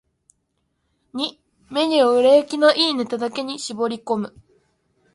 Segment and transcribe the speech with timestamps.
[1.13, 1.37] ⅱ
[1.69, 4.35] メニューを売れ行きの良いネタだけに絞り込む